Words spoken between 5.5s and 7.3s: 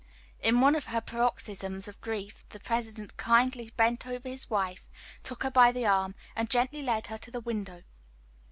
by the arm, and gently led her to